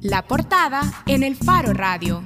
[0.00, 2.24] La portada en el Faro Radio.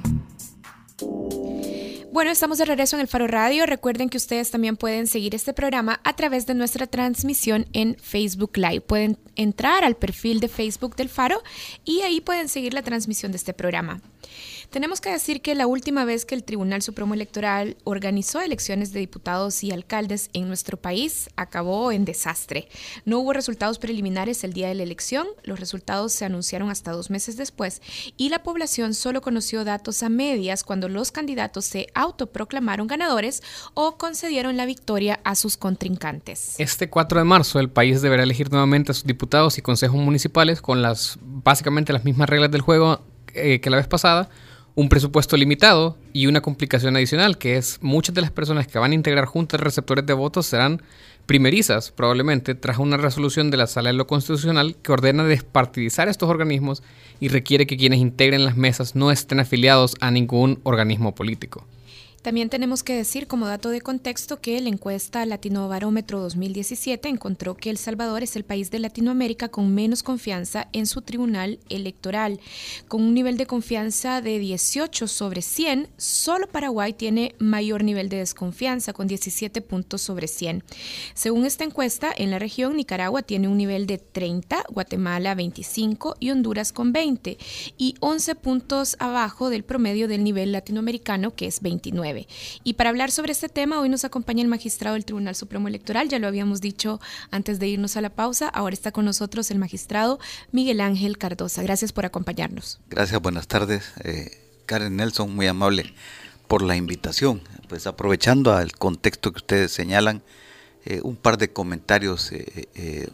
[2.11, 3.65] Bueno, estamos de regreso en el Faro Radio.
[3.65, 8.55] Recuerden que ustedes también pueden seguir este programa a través de nuestra transmisión en Facebook
[8.55, 8.81] Live.
[8.81, 11.43] Pueden entrar al perfil de Facebook del Faro
[11.83, 13.99] y ahí pueden seguir la transmisión de este programa.
[14.75, 18.99] Tenemos que decir que la última vez que el Tribunal Supremo Electoral organizó elecciones de
[18.99, 22.67] diputados y alcaldes en nuestro país acabó en desastre.
[23.05, 27.09] No hubo resultados preliminares el día de la elección, los resultados se anunciaron hasta dos
[27.09, 27.81] meses después
[28.17, 33.43] y la población solo conoció datos a medias cuando los candidatos se autoproclamaron ganadores
[33.75, 36.59] o concedieron la victoria a sus contrincantes.
[36.59, 40.61] Este 4 de marzo el país deberá elegir nuevamente a sus diputados y consejos municipales
[40.61, 42.99] con las básicamente las mismas reglas del juego
[43.35, 44.29] eh, que la vez pasada,
[44.75, 48.91] un presupuesto limitado y una complicación adicional, que es muchas de las personas que van
[48.91, 50.81] a integrar juntas receptores de votos serán
[51.25, 56.29] primerizas, probablemente, tras una resolución de la Sala de lo Constitucional que ordena despartidizar estos
[56.29, 56.83] organismos
[57.19, 61.65] y requiere que quienes integren las mesas no estén afiliados a ningún organismo político.
[62.25, 67.53] También tenemos que decir como dato de contexto que la encuesta Latino Barómetro 2017 encontró
[67.53, 72.39] que El Salvador es el país de Latinoamérica con menos confianza en su tribunal electoral.
[72.87, 78.17] Con un nivel de confianza de 18 sobre 100, solo Paraguay tiene mayor nivel de
[78.17, 80.63] desconfianza con 17 puntos sobre 100.
[81.13, 86.31] Según esta encuesta, en la región Nicaragua tiene un nivel de 30, Guatemala 25 y
[86.31, 87.37] Honduras con 20
[87.77, 92.14] y 11 puntos abajo del promedio del nivel latinoamericano que es 29.
[92.63, 96.09] Y para hablar sobre este tema, hoy nos acompaña el magistrado del Tribunal Supremo Electoral,
[96.09, 96.99] ya lo habíamos dicho
[97.31, 100.19] antes de irnos a la pausa, ahora está con nosotros el magistrado
[100.51, 101.63] Miguel Ángel Cardosa.
[101.63, 102.79] Gracias por acompañarnos.
[102.89, 103.93] Gracias, buenas tardes.
[104.03, 104.31] Eh,
[104.65, 105.93] Karen Nelson, muy amable
[106.47, 107.41] por la invitación.
[107.67, 110.21] Pues aprovechando al contexto que ustedes señalan,
[110.85, 113.09] eh, un par de comentarios eh,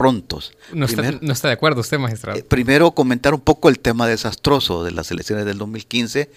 [0.00, 0.52] prontos.
[0.72, 2.42] No está, no está, de acuerdo usted, magistrado.
[2.46, 6.30] primero, comentar un poco el tema desastroso de las elecciones del 2015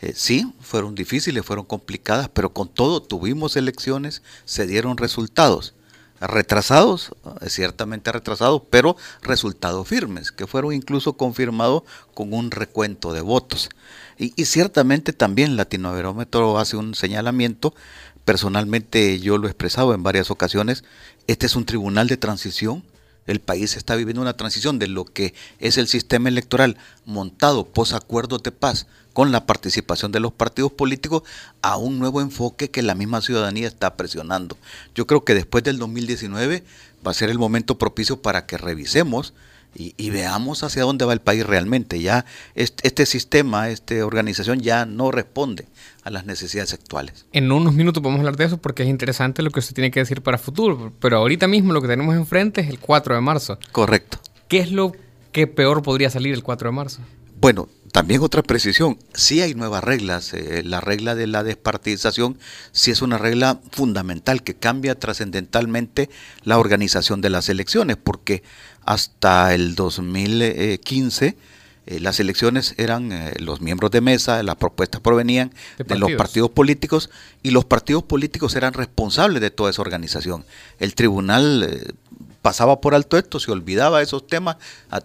[0.00, 5.74] eh, sí, fueron difíciles, fueron complicadas, pero con todo tuvimos elecciones, se dieron resultados.
[6.20, 11.82] Retrasados, eh, ciertamente retrasados, pero resultados firmes, que fueron incluso confirmados
[12.14, 13.68] con un recuento de votos.
[14.18, 17.74] Y, y ciertamente también Latinoamerómetro hace un señalamiento,
[18.24, 20.84] personalmente yo lo he expresado en varias ocasiones,
[21.28, 22.84] este es un tribunal de transición,
[23.28, 27.92] el país está viviendo una transición de lo que es el sistema electoral montado pos
[27.92, 31.22] acuerdos de paz con la participación de los partidos políticos
[31.60, 34.56] a un nuevo enfoque que la misma ciudadanía está presionando.
[34.94, 36.64] Yo creo que después del 2019
[37.06, 39.34] va a ser el momento propicio para que revisemos
[39.74, 42.00] y, veamos hacia dónde va el país realmente.
[42.00, 42.24] Ya
[42.54, 45.66] este, este, sistema, esta organización ya no responde
[46.02, 47.26] a las necesidades actuales.
[47.32, 50.00] En unos minutos podemos hablar de eso porque es interesante lo que usted tiene que
[50.00, 53.58] decir para futuro, pero ahorita mismo lo que tenemos enfrente es el 4 de marzo.
[53.72, 54.18] Correcto.
[54.48, 54.92] ¿Qué es lo
[55.32, 57.00] que peor podría salir el 4 de marzo?
[57.40, 60.34] Bueno, también otra precisión, sí hay nuevas reglas.
[60.34, 62.36] Eh, la regla de la despartidización
[62.72, 66.10] sí es una regla fundamental que cambia trascendentalmente
[66.42, 68.42] la organización de las elecciones, porque
[68.88, 71.36] hasta el 2015
[71.84, 76.48] eh, las elecciones eran eh, los miembros de mesa, las propuestas provenían de, los partidos
[76.48, 77.10] políticos
[77.42, 80.46] y los partidos políticos eran responsables de toda esa organización.
[80.78, 81.94] El tribunal
[82.40, 84.56] pasaba por alto esto, se olvidaba de esos temas,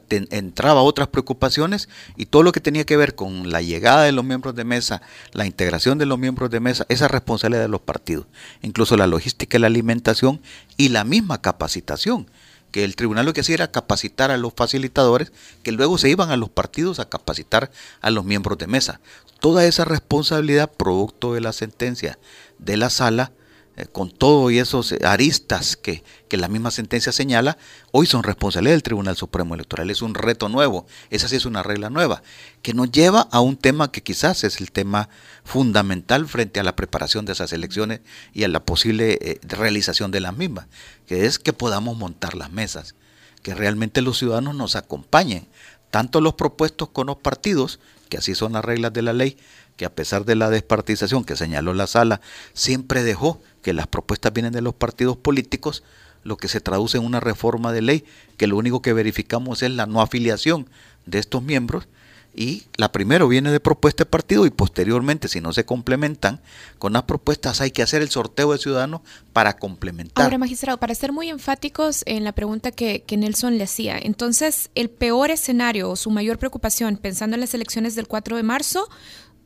[0.10, 4.24] entraba otras preocupaciones y todo lo que tenía que ver con la llegada de los
[4.24, 5.02] miembros de mesa,
[5.34, 8.28] la integración de los miembros de mesa, esa responsabilidad de los partidos,
[8.62, 10.40] incluso la logística y la alimentación
[10.78, 12.28] y la misma capacitación
[12.74, 16.32] que el tribunal lo que hacía era capacitar a los facilitadores, que luego se iban
[16.32, 19.00] a los partidos a capacitar a los miembros de mesa.
[19.40, 22.18] Toda esa responsabilidad, producto de la sentencia
[22.58, 23.32] de la sala,
[23.76, 27.58] eh, con todo y esos aristas que, que, la misma sentencia señala,
[27.92, 29.90] hoy son responsabilidad del Tribunal Supremo Electoral.
[29.90, 32.22] Es un reto nuevo, esa sí es una regla nueva,
[32.62, 35.10] que nos lleva a un tema que quizás es el tema
[35.44, 38.02] fundamental frente a la preparación de esas elecciones
[38.32, 40.68] y a la posible eh, realización de las mismas,
[41.08, 42.96] que es que podamos montar las mesas,
[43.42, 45.48] que realmente los ciudadanos nos acompañen,
[45.92, 47.80] tanto los propuestos con los partidos,
[48.10, 49.38] que así son las reglas de la ley,
[49.78, 52.22] que a pesar de la despartización que señaló la sala,
[52.54, 55.84] siempre dejó que las propuestas vienen de los partidos políticos,
[56.24, 58.06] lo que se traduce en una reforma de ley,
[58.38, 60.70] que lo único que verificamos es la no afiliación
[61.06, 61.88] de estos miembros,
[62.36, 66.42] y la primero viene de propuesta de partido y posteriormente, si no se complementan
[66.80, 69.02] con las propuestas, hay que hacer el sorteo de ciudadanos
[69.34, 70.24] para complementar.
[70.24, 74.70] Ahora, magistrado, para ser muy enfáticos en la pregunta que, que Nelson le hacía, entonces,
[74.76, 78.90] el peor escenario o su mayor preocupación, pensando en las elecciones del 4 de marzo,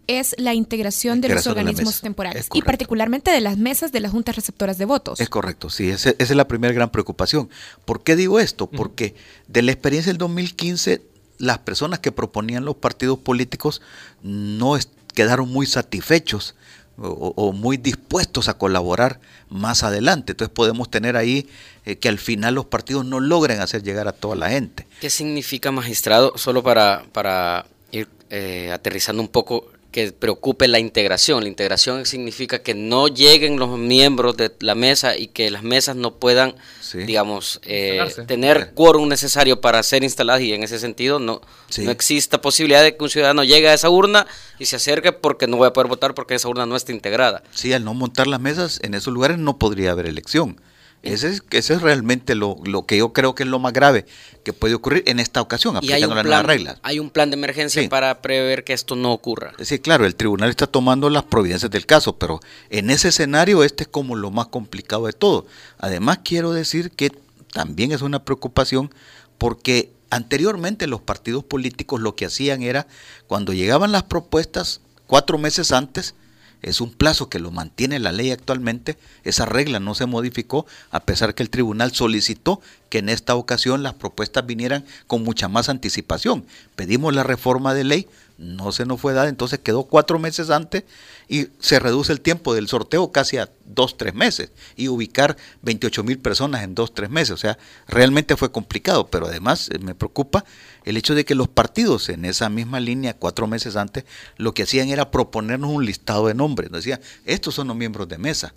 [0.08, 4.36] es la integración, de los organismos temporales y particularmente de las mesas de las juntas
[4.36, 5.20] receptoras de votos.
[5.20, 7.50] Es correcto, sí, esa, es la primera gran preocupación.
[7.86, 8.68] ¿Por qué digo esto?
[8.68, 9.16] Porque
[9.48, 11.02] de la experiencia del 2015
[11.38, 13.82] las personas que proponían los partidos políticos
[14.24, 14.78] no
[15.14, 16.56] quedaron muy satisfechos
[17.00, 19.20] o, muy dispuestos a colaborar
[19.50, 20.34] más adelante.
[20.34, 21.48] Entonces podemos tener ahí
[21.86, 24.88] eh, que al final los partidos no logren hacer llegar a toda la gente.
[25.00, 26.34] ¿Qué significa magistrado?
[26.38, 31.42] Solo para, para ir eh, aterrizando un poco que preocupe la integración.
[31.42, 35.96] La integración significa que no lleguen los miembros de la mesa y que las mesas
[35.96, 36.54] no puedan,
[36.94, 41.42] digamos, eh, tener quórum necesario para ser instaladas y en ese sentido no,
[41.80, 44.28] no exista posibilidad de que un ciudadano llegue a esa urna
[44.60, 47.42] y se acerque porque no voy a poder votar porque esa urna no está integrada.
[47.56, 50.62] Sí, al no montar las mesas en esos lugares no podría haber elección.
[51.04, 54.06] Ese es, ese es realmente lo, que yo creo que es lo más grave
[54.44, 56.80] que puede ocurrir en esta ocasión, aplicando las nuevas reglas.
[56.84, 59.54] Hay un plan de emergencia para prever que esto no ocurra.
[59.62, 62.40] Sí, claro, el tribunal está tomando las providencias del caso, pero
[62.70, 65.46] en ese escenario este es como lo más complicado de todo.
[65.78, 67.12] Además, quiero decir que
[67.54, 68.94] también es una preocupación
[69.38, 72.88] porque anteriormente los partidos políticos lo que hacían era,
[73.28, 76.16] cuando llegaban las propuestas cuatro meses antes,
[76.62, 81.02] es un plazo que lo mantiene la ley actualmente, esa regla no se modificó, a
[81.02, 85.70] pesar que el tribunal solicitó que en esta ocasión las propuestas vinieran con mucha más
[85.70, 86.46] anticipación.
[86.76, 88.08] Pedimos la reforma de ley,
[88.38, 90.84] no se nos fue dada, entonces quedó cuatro meses antes
[91.28, 96.04] y se reduce el tiempo del sorteo casi a dos, tres meses y ubicar 28
[96.04, 97.32] mil personas en dos, tres meses.
[97.32, 97.58] O sea,
[97.88, 100.46] realmente fue complicado, pero además eh, me preocupa
[100.90, 104.06] el hecho de que los partidos en esa misma línea, cuatro meses antes,
[104.38, 106.72] lo que hacían era proponernos un listado de nombres.
[106.72, 108.54] Nos decían, estos son los miembros de mesa.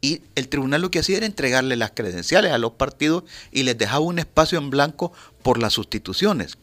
[0.00, 3.76] Y el tribunal lo que hacía era entregarle las credenciales a los partidos y les
[3.76, 5.12] dejaba un espacio en blanco
[5.42, 6.56] por las sustituciones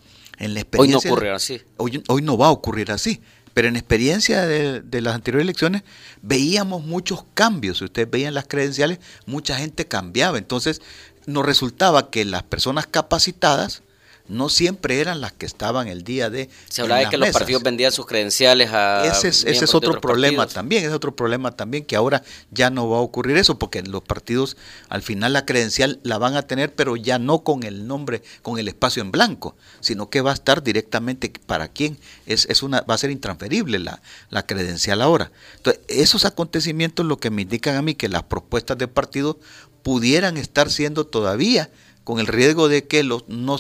[0.78, 1.62] hoy no ocurre así.
[1.78, 3.22] Hoy, no va a ocurrir así.
[3.54, 5.84] Pero en experiencia de, las anteriores elecciones
[6.22, 7.80] veíamos muchos cambios.
[7.80, 10.38] Si ustedes veían las credenciales, mucha gente cambiaba.
[10.38, 10.82] Entonces
[11.26, 13.82] nos resultaba que las personas capacitadas
[14.30, 16.50] no siempre eran las que estaban el día de...
[16.70, 19.06] Se hablaba de que los partidos vendían sus credenciales a...
[19.06, 22.90] Ese es, ese es otro problema también, es otro problema también que ahora ya no
[22.90, 24.58] va a ocurrir eso, porque los partidos
[24.90, 28.60] al final la credencial la van a tener, pero ya no con el nombre, con
[28.60, 32.82] el espacio en blanco, sino que va a estar directamente para quién, es, es una,
[32.82, 35.32] va a ser intransferible la, la credencial ahora.
[35.58, 39.38] Entonces, esos acontecimientos lo que me indican a mí que las propuestas de partidos
[39.84, 41.70] pudieran estar siendo todavía
[42.08, 43.60] con el riesgo de que los, no,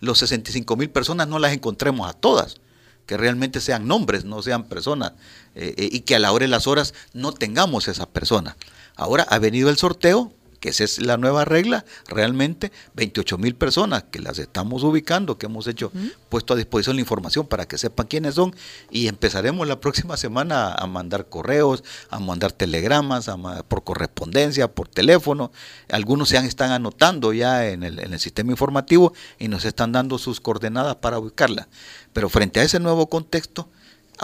[0.00, 2.56] los 65 mil personas no las encontremos a todas,
[3.04, 5.12] que realmente sean nombres, no sean personas,
[5.54, 8.56] eh, eh, y que a la hora de las horas no tengamos esas personas.
[8.96, 14.04] Ahora ha venido el sorteo, que esa es la nueva regla, realmente 28 mil personas
[14.10, 15.90] que las estamos ubicando, que hemos hecho,
[16.28, 18.54] puesto a disposición la información para que sepan quiénes son
[18.90, 23.30] y empezaremos la próxima semana a mandar correos, a mandar telegramas,
[23.68, 25.50] por correspondencia, por teléfono.
[25.88, 30.18] Algunos se están anotando ya en el, en el sistema informativo y nos están dando
[30.18, 31.68] sus coordenadas para ubicarla.
[32.12, 33.68] Pero frente a ese nuevo contexto,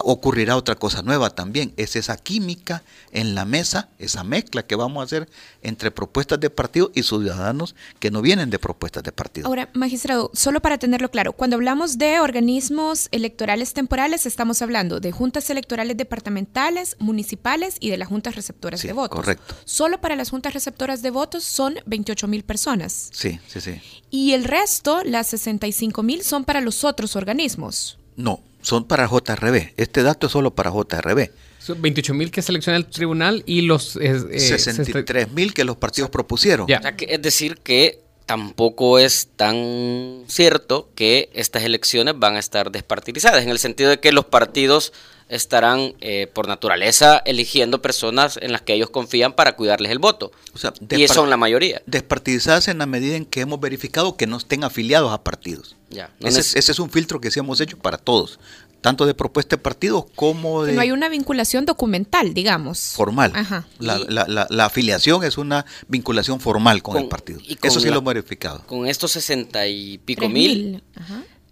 [0.05, 1.73] ocurrirá otra cosa nueva también.
[1.77, 2.83] Es esa química
[3.13, 5.29] en la mesa, esa mezcla que vamos a hacer
[5.63, 9.47] entre propuestas de partido y ciudadanos que no vienen de propuestas de partido.
[9.47, 15.13] Ahora, magistrado, solo para tenerlo claro, cuando hablamos de organismos electorales temporales, estamos hablando de
[15.13, 19.17] juntas electorales departamentales, municipales y de las juntas receptoras de votos.
[19.17, 19.55] Correcto.
[19.65, 23.11] Solo para las juntas receptoras de votos son 28 mil personas.
[23.13, 23.81] Sí, sí, sí.
[24.11, 27.99] Y el resto, las 65 mil, son para los otros organismos.
[28.17, 29.75] No, son para JRB.
[29.76, 31.31] Este dato es solo para JRB.
[31.61, 33.95] Son 28 mil que selecciona el tribunal y los...
[33.95, 36.67] Eh, 63 mil que los partidos propusieron.
[36.69, 43.50] es decir, que tampoco es tan cierto que estas elecciones van a estar despartidizadas, en
[43.50, 44.93] el sentido de que los partidos
[45.29, 50.31] estarán eh, por naturaleza eligiendo personas en las que ellos confían para cuidarles el voto.
[50.55, 51.83] O sea, y son la mayoría.
[51.87, 55.76] Despartidizadas en la medida en que hemos verificado que no estén afiliados a partidos.
[55.88, 58.40] Ya, ese, es, un filtro que sí hemos hecho para todos,
[58.87, 60.73] tanto de propuesta de partidos como de...
[60.73, 62.93] no hay una vinculación documental, digamos.
[62.95, 63.33] Formal.
[63.35, 63.66] Ajá.
[63.81, 67.40] La, afiliación es una vinculación formal con, el partido.
[67.64, 68.62] Eso sí lo hemos verificado.
[68.64, 70.85] Con estos sesenta y pico mil,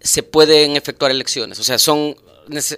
[0.00, 1.58] se pueden efectuar elecciones.
[1.58, 2.14] O sea, son...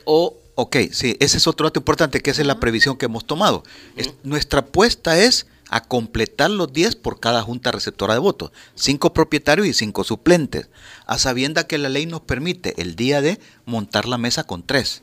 [0.06, 3.26] O Ok, sí, ese es otro dato importante, que esa es la previsión que hemos
[3.26, 3.62] tomado.
[4.22, 9.66] nuestra apuesta es a completar los 10 por cada junta receptora de votos, 5 propietarios
[9.66, 10.68] y 5 suplentes,
[11.06, 15.02] a sabienda que la ley nos permite el día de montar la mesa con 3.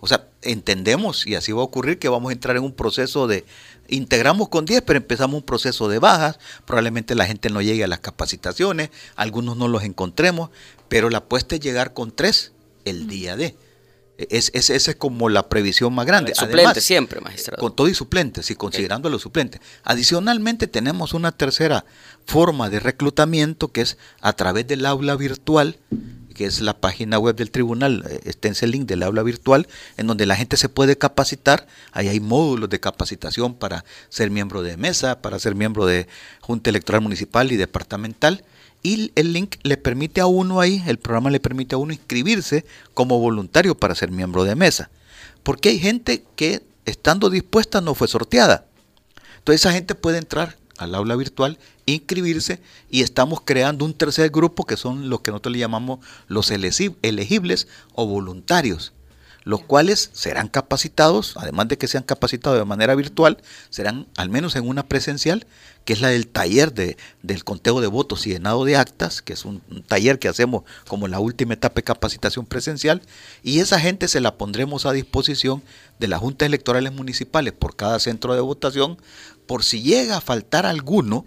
[0.00, 3.26] O sea, entendemos, y así va a ocurrir, que vamos a entrar en un proceso
[3.26, 3.44] de,
[3.88, 7.88] integramos con 10, pero empezamos un proceso de bajas, probablemente la gente no llegue a
[7.88, 10.50] las capacitaciones, algunos no los encontremos,
[10.88, 12.52] pero la apuesta es llegar con 3
[12.86, 13.56] el día de.
[14.28, 16.34] Es, esa es como la previsión más grande.
[16.34, 17.60] Suplente siempre, magistrado.
[17.60, 19.60] Con todo y suplentes, y considerando los suplentes.
[19.84, 21.84] Adicionalmente tenemos una tercera
[22.26, 25.78] forma de reclutamiento que es a través del aula virtual,
[26.40, 29.68] que es la página web del tribunal, eh, está en ese link del aula virtual,
[29.98, 31.66] en donde la gente se puede capacitar.
[31.92, 36.06] Ahí hay módulos de capacitación para ser miembro de mesa, para ser miembro de
[36.40, 38.42] Junta Electoral Municipal y Departamental.
[38.82, 42.64] Y el link le permite a uno ahí, el programa le permite a uno inscribirse
[42.94, 44.88] como voluntario para ser miembro de mesa.
[45.42, 48.64] Porque hay gente que estando dispuesta no fue sorteada.
[49.36, 52.60] Entonces esa gente puede entrar al aula virtual, inscribirse
[52.90, 57.68] y estamos creando un tercer grupo que son los que nosotros le llamamos los elegibles
[57.94, 58.92] o voluntarios
[59.44, 63.38] los cuales serán capacitados, además de que sean capacitados de manera virtual,
[63.70, 65.46] serán al menos en una presencial,
[65.84, 69.32] que es la del taller de, del conteo de votos y llenado de actas, que
[69.32, 73.02] es un, taller que hacemos como la última etapa de capacitación presencial,
[73.42, 75.62] y esa gente se la pondremos a disposición
[75.98, 78.98] de las juntas electorales municipales por cada centro de votación,
[79.50, 81.26] por si llega a faltar alguno,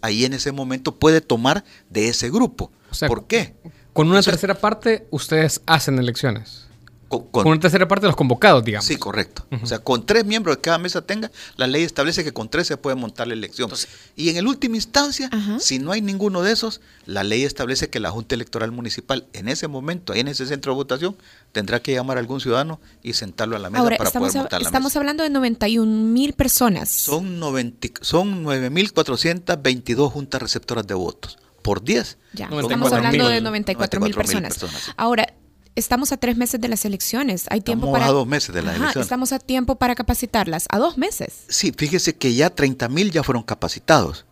[0.00, 2.70] ahí en ese momento puede tomar de ese grupo.
[3.08, 3.56] ¿Por qué?
[3.92, 6.63] Con una tercera parte ustedes hacen elecciones.
[7.08, 8.86] Con, una tercera parte de los convocados, digamos.
[8.86, 9.46] Sí, correcto.
[9.62, 12.66] O sea, con tres miembros de cada mesa tenga, la ley establece que con tres
[12.66, 13.70] se puede montar la elección.
[14.16, 18.00] y en el última instancia, si no hay ninguno de esos, la ley establece que
[18.00, 21.16] la Junta Electoral Municipal, en ese momento, ahí en ese centro de votación,
[21.52, 24.68] tendrá que llamar a algún ciudadano y sentarlo a la mesa para poder montar la
[24.74, 26.88] estamos hablando de 91 mil personas.
[26.90, 31.38] Son, 90, son 9.422 juntas receptoras de votos.
[31.62, 32.18] Por 10.
[32.34, 34.58] Ya, estamos hablando de 94 mil personas.
[34.58, 34.92] personas.
[34.96, 35.33] Ahora,
[35.76, 37.46] estamos a tres meses de las elecciones.
[37.50, 38.10] Hay tiempo estamos para.
[38.10, 39.06] a dos meses de las elecciones.
[39.06, 40.66] Estamos a tiempo para capacitarlas.
[40.70, 41.44] A dos meses.
[41.48, 44.24] Sí, fíjese que ya 30 mil ya fueron capacitados.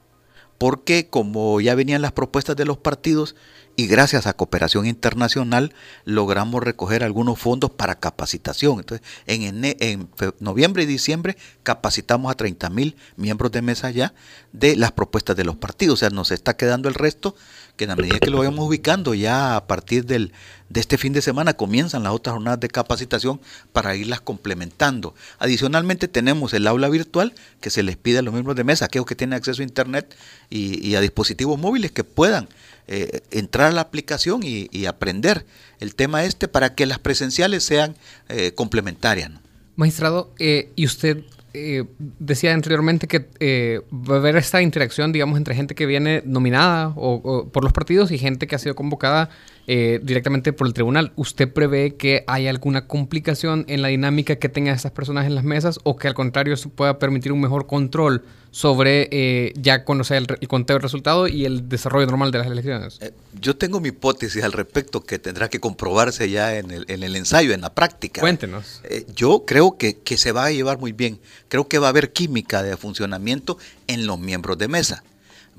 [0.58, 3.34] Porque como ya venían las propuestas de los partidos
[3.76, 5.74] y gracias a cooperación internacional
[6.04, 8.80] logramos recoger algunos fondos para capacitación.
[8.80, 10.08] Entonces, en, en
[10.40, 14.12] noviembre y diciembre capacitamos a 30 mil miembros de mesa ya
[14.52, 15.94] de las propuestas de los partidos.
[15.94, 17.34] O sea, nos está quedando el resto
[17.76, 20.32] que en la medida que lo vayamos ubicando, ya a partir del,
[20.68, 23.40] de este fin de semana comienzan las otras jornadas de capacitación
[23.72, 25.14] para irlas complementando.
[25.38, 29.06] Adicionalmente tenemos el aula virtual que se les pide a los miembros de mesa, aquellos
[29.06, 30.14] que tienen acceso a Internet
[30.50, 32.48] y, a dispositivos móviles que puedan
[32.88, 35.46] eh, entrar a la aplicación y, aprender
[35.78, 37.94] el tema este para que las presenciales sean
[38.28, 39.30] eh, complementarias.
[39.76, 41.24] Magistrado, eh, ¿y usted
[41.54, 41.84] eh,
[42.18, 46.94] decía anteriormente que eh, va a haber esta interacción, digamos, entre gente que viene nominada
[46.96, 49.28] o, por los partidos y gente que ha sido convocada
[49.66, 51.12] eh, directamente por el tribunal.
[51.14, 55.44] ¿Usted prevé que hay alguna complicación en la dinámica que tengan estas personas en las
[55.44, 60.16] mesas o que al contrario se pueda permitir un mejor control sobre eh, ya conocer
[60.18, 62.98] el, el, conteo del resultado y el desarrollo normal de las elecciones?
[63.00, 67.04] Eh, yo tengo mi hipótesis al respecto que tendrá que comprobarse ya en el, en
[67.04, 68.20] el ensayo, en la práctica.
[68.20, 68.82] Cuéntenos.
[69.14, 71.20] yo creo que, que se va a llevar muy bien.
[71.48, 75.04] Creo que va a haber química de funcionamiento en los miembros de mesa.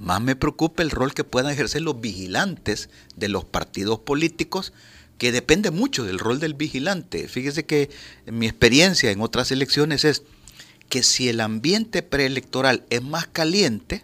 [0.04, 4.74] Más me preocupa el rol que puedan ejercer los vigilantes de los partidos políticos,
[5.18, 7.30] que depende mucho del rol del vigilante.
[7.30, 7.90] Fíjese que
[8.26, 10.24] mi experiencia en otras elecciones es
[10.90, 14.04] que si el ambiente preelectoral es más caliente,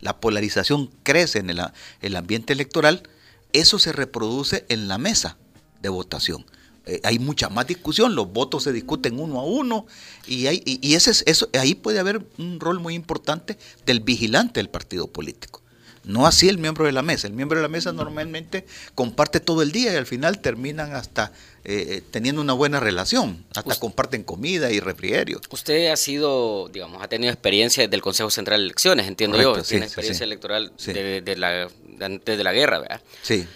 [0.00, 1.62] la polarización crece en el,
[2.02, 3.08] el ambiente electoral,
[3.54, 5.38] eso se reproduce en la mesa
[5.80, 6.44] de votación.
[6.88, 9.86] Eh, hay mucha más discusión, los votos se discuten uno a uno
[10.26, 14.60] y, hay, y, ese es, eso, ahí puede haber un rol muy importante del vigilante
[14.60, 15.62] del partido político.
[16.04, 17.26] No así el miembro de la mesa.
[17.26, 18.64] El miembro de la mesa normalmente
[18.94, 21.32] comparte todo el día y al final terminan hasta
[21.64, 23.44] eh, eh, teniendo una buena relación.
[23.54, 25.38] Hasta comparten comida y refrigerio.
[25.50, 29.60] Usted ha sido, digamos, ha tenido experiencia desde el Consejo Central de Elecciones, entiendo yo.
[29.62, 31.68] Tiene experiencia electoral de, la,
[32.00, 33.02] antes de la guerra, ¿verdad?
[33.20, 33.46] Sí.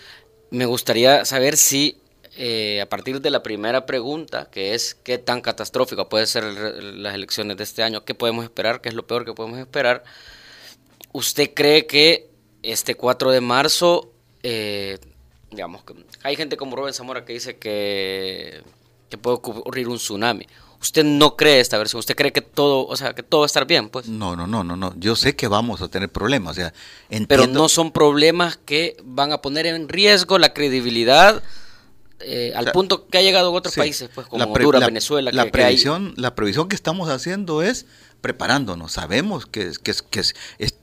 [0.50, 2.01] Me gustaría saber si
[2.34, 7.14] eh, a partir de la primera pregunta, que es qué tan catastrófica pueden ser las
[7.14, 10.02] elecciones de este año, qué podemos esperar, qué es lo peor que podemos esperar,
[11.12, 12.30] ¿usted cree que
[12.62, 14.12] este 4 de marzo,
[14.42, 14.98] eh,
[15.50, 15.82] digamos,
[16.22, 18.62] hay gente como Rubén Zamora que dice que,
[19.10, 20.46] que puede ocurrir un tsunami?
[20.80, 22.00] ¿Usted no cree esta versión?
[22.00, 23.88] ¿Usted cree que todo, o sea, que todo va a estar bien?
[23.88, 24.08] Pues?
[24.08, 24.94] No, no, no, no, no.
[24.96, 26.72] Yo sé que vamos a tener problemas, o sea,
[27.28, 31.40] Pero no son problemas que van a poner en riesgo la credibilidad
[32.24, 35.30] eh, al punto que ha llegado en otros países, pues como Honduras, Venezuela.
[35.32, 37.86] La, previsión, la previsión que estamos haciendo es
[38.20, 38.92] preparándonos.
[38.92, 40.34] Sabemos que, que, que es,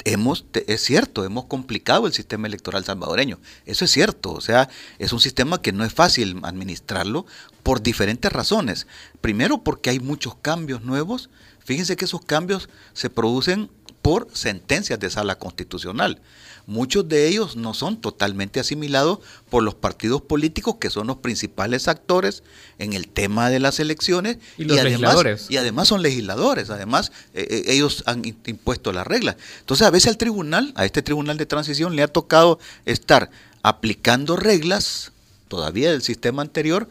[0.04, 3.40] hemos, es cierto, hemos complicado el sistema electoral salvadoreño.
[3.66, 4.32] Eso es cierto.
[4.32, 4.70] O sea,
[5.00, 7.26] es un sistema que no es fácil administrarlo
[7.64, 8.86] por diferentes razones.
[9.22, 11.30] Primero, porque hay muchos cambios nuevos.
[11.64, 13.72] Fíjense que esos cambios se producen
[14.10, 16.20] por sentencias de sala constitucional
[16.66, 19.20] muchos de ellos no son totalmente asimilados
[19.52, 22.42] por los partidos políticos que son los principales actores
[22.80, 25.46] en el tema de las elecciones y, los además, legisladores.
[25.52, 29.36] y además son legisladores, además eh, eh, ellos han impuesto las reglas.
[29.60, 33.30] Entonces a veces al tribunal, a este tribunal de transición le ha tocado estar
[33.62, 35.12] aplicando reglas
[35.50, 36.90] todavía del sistema anterior,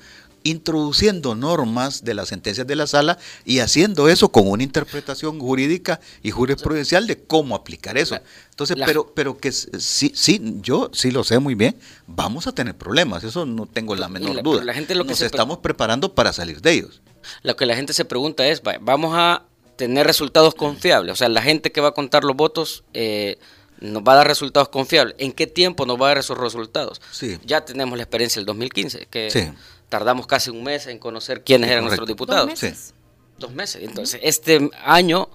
[0.50, 6.00] introduciendo normas de las sentencias de la sala y haciendo eso con una interpretación jurídica
[6.22, 8.18] y jurisprudencial de cómo aplicar eso.
[8.50, 11.76] Entonces, pero, pero que sí, sí, yo sí lo sé muy bien,
[12.06, 14.64] vamos a tener problemas, eso no tengo la menor duda.
[14.64, 17.02] La gente lo que Nos estamos preparando para salir de ellos.
[17.42, 19.44] Lo que la gente se pregunta es, vamos a
[19.76, 22.84] tener resultados confiables, o sea, la gente que va a contar los votos...
[22.94, 23.38] Eh,
[23.80, 25.14] nos va a dar resultados confiables.
[25.18, 27.00] ¿En qué tiempo nos va a dar esos resultados?
[27.12, 27.38] Sí.
[27.44, 29.52] Ya tenemos la experiencia del 2015, que sí
[29.88, 32.48] tardamos casi un mes en conocer quiénes eran nuestros diputados.
[32.48, 32.94] Dos meses.
[33.38, 33.82] Dos meses.
[33.82, 35.28] Entonces, este año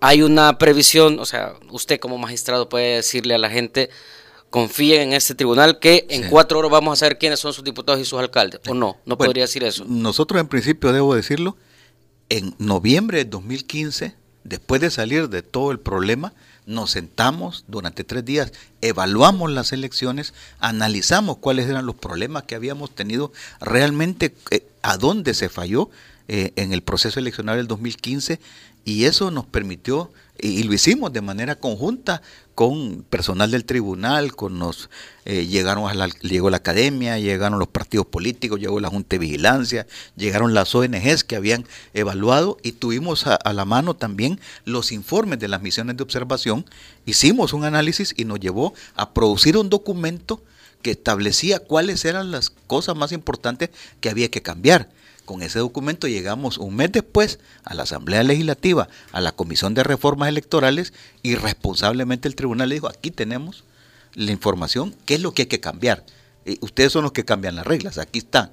[0.00, 3.88] hay una previsión, o sea, usted como magistrado puede decirle a la gente,
[4.50, 8.00] confíen en este tribunal que en cuatro horas vamos a saber quiénes son sus diputados
[8.00, 8.60] y sus alcaldes.
[8.68, 8.98] ¿O no?
[9.06, 9.84] No podría decir eso.
[9.86, 11.56] Nosotros en principio, debo decirlo,
[12.28, 14.14] en noviembre de 2015,
[14.44, 16.34] después de salir de todo el problema,
[16.66, 22.94] nos sentamos durante tres días, evaluamos las elecciones, analizamos cuáles eran los problemas que habíamos
[22.94, 25.90] tenido, realmente eh, a dónde se falló
[26.28, 28.40] eh, en el proceso eleccional del 2015
[28.84, 32.20] y eso nos permitió, y, lo hicimos de manera conjunta
[32.56, 34.90] con personal del tribunal, con nos
[35.24, 39.18] eh, llegaron a la, llegó la academia, llegaron los partidos políticos, llegó la Junta de
[39.18, 39.86] Vigilancia,
[40.16, 41.64] llegaron las ONGs que habían
[41.94, 46.64] evaluado y tuvimos a la mano también los informes de las misiones de observación.
[47.06, 50.42] Hicimos un análisis y nos llevó a producir un documento
[50.82, 54.88] que establecía cuáles eran las cosas más importantes que había que cambiar
[55.24, 59.84] con ese documento llegamos un mes después a la Asamblea Legislativa, a la Comisión de
[59.84, 63.64] Reformas Electorales y responsablemente el tribunal le dijo, aquí tenemos
[64.14, 66.04] la información, qué es lo que hay que cambiar.
[66.60, 68.50] Ustedes son los que cambian las reglas, aquí están.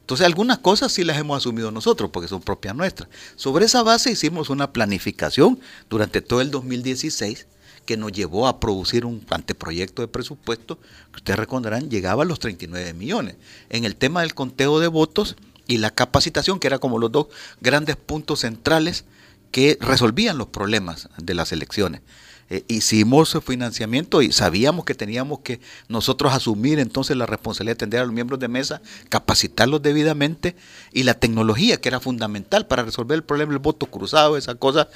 [0.00, 3.08] Entonces algunas cosas sí las hemos asumido nosotros porque son propias nuestras.
[3.34, 5.58] Sobre esa base hicimos una planificación
[5.90, 7.46] durante todo el 2016
[7.84, 10.78] que nos llevó a producir un anteproyecto de presupuesto
[11.10, 13.36] que ustedes recordarán llegaba a los 39 millones.
[13.68, 17.26] En el tema del conteo de votos y la capacitación, que eran como los dos
[17.60, 19.04] grandes puntos centrales
[19.50, 22.02] que resolvían los problemas de las elecciones.
[22.48, 28.00] Eh, hicimos financiamiento y sabíamos que teníamos que nosotros asumir entonces la responsabilidad de atender
[28.00, 30.54] a los miembros de mesa, capacitarlos debidamente
[30.92, 34.88] y la tecnología que era fundamental para resolver el problema del voto cruzado, esa cosa.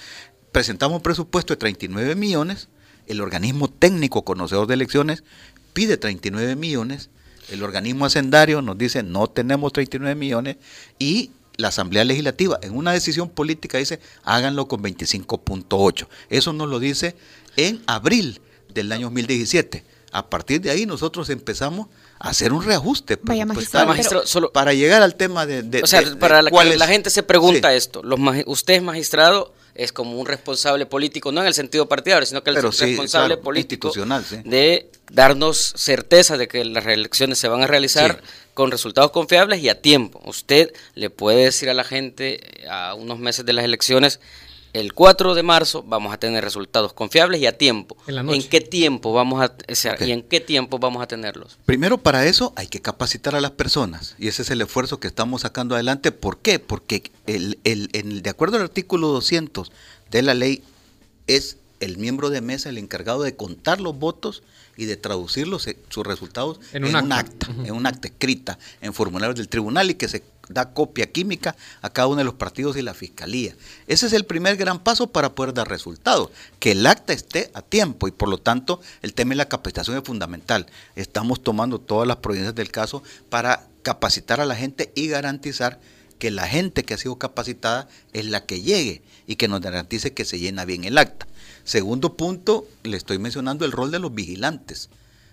[0.52, 2.68] Presentamos un presupuesto de 39 millones,
[3.08, 5.24] el organismo técnico conocedor de elecciones
[5.72, 7.10] pide 39 millones
[7.50, 10.56] el organismo hacendario nos dice no tenemos 39 millones
[10.98, 16.08] y la Asamblea Legislativa en una decisión política dice háganlo con 25.8.
[16.30, 17.14] Eso nos lo dice
[17.56, 18.40] en abril
[18.72, 19.84] del año 2017.
[20.12, 21.86] A partir de ahí nosotros empezamos
[22.18, 25.82] a hacer un reajuste Vaya, magistrado, solo, para llegar al tema de...
[25.82, 30.18] o sea, para la, la gente se pregunta esto, los, usted es magistrado es como
[30.18, 33.92] un responsable político, no en el sentido partidario, sino que el responsable político
[34.44, 38.22] de darnos certeza de que las reelecciones se van a realizar
[38.54, 40.20] con resultados confiables y a tiempo.
[40.24, 44.20] Usted le puede decir a la gente a unos meses de las elecciones
[44.72, 47.96] el 4 de marzo vamos a tener resultados confiables y a tiempo.
[48.06, 49.52] En, qué tiempo vamos a
[50.04, 51.58] y en qué tiempo vamos a tenerlos?
[51.66, 55.08] Primero para eso hay que capacitar a las personas y ese es el esfuerzo que
[55.08, 56.12] estamos sacando adelante.
[56.12, 56.58] ¿Por qué?
[56.60, 59.72] Porque el, el, de acuerdo al artículo 200
[60.10, 60.62] de la ley
[61.26, 64.42] es el miembro de mesa el encargado de contar los votos
[64.80, 69.36] y de traducir eh, sus resultados en un, acta, en un acta escrita en formularios
[69.36, 72.82] del tribunal y que se da copia química a cada uno de los partidos y
[72.82, 73.54] la fiscalía.
[73.86, 77.60] Ese es el primer gran paso para poder dar resultados, que el acta esté a
[77.60, 80.64] tiempo y por lo tanto el tema de la capacitación es fundamental.
[80.96, 85.78] Estamos tomando todas las providencias del caso para capacitar a la gente y garantizar
[86.18, 90.14] que la gente que ha sido capacitada es la que llegue y que nos garantice
[90.14, 91.26] que se llena bien el acta.
[91.64, 94.90] Segundo punto, le estoy mencionando el rol de los vigilantes.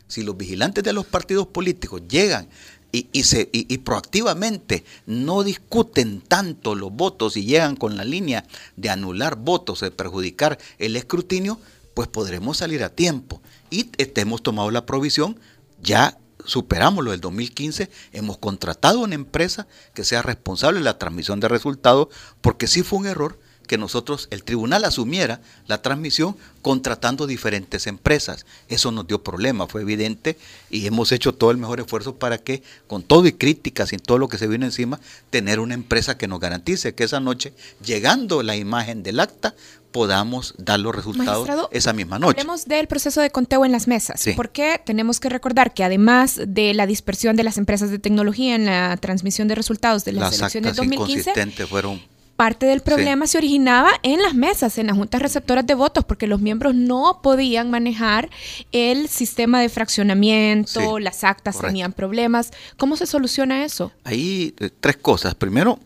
[0.07, 2.47] Si los vigilantes de los partidos políticos llegan
[2.91, 9.81] y, proactivamente no discuten tanto los votos y llegan con la línea de anular votos,
[9.81, 11.59] de perjudicar el escrutinio,
[11.93, 13.41] pues podremos salir a tiempo.
[13.69, 15.39] Y este, hemos tomado la provisión,
[15.81, 21.39] ya superamos lo del 2015, hemos contratado una empresa que sea responsable de la transmisión
[21.39, 22.07] de resultados,
[22.41, 28.45] porque sí fue un error que nosotros, el tribunal asumiera la transmisión contratando diferentes empresas.
[28.67, 30.37] Eso nos dio problema, fue evidente,
[30.69, 34.17] y hemos hecho todo el mejor esfuerzo para que, con todo y críticas y todo
[34.17, 34.99] lo que se viene encima,
[35.29, 37.53] tener una empresa que nos garantice que esa noche,
[37.85, 39.53] llegando la imagen del acta,
[39.91, 42.39] podamos dar los resultados esa misma noche.
[42.39, 46.73] Hablemos del proceso de conteo en las mesas, porque tenemos que recordar que además de
[46.73, 50.75] la dispersión de las empresas de tecnología en la transmisión de resultados de las, elecciones
[50.75, 52.01] de 2015, fueron
[52.37, 56.27] parte del problema se originaba en las mesas, en las juntas receptoras de votos, porque
[56.27, 58.29] los miembros no podían manejar
[58.71, 62.51] el sistema de fraccionamiento, las actas tenían problemas.
[62.77, 63.91] ¿Cómo se soluciona eso?
[64.03, 65.33] Ahí eh, tres cosas.
[65.35, 65.79] Primero,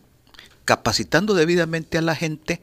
[0.64, 2.60] capacitando debidamente a la gente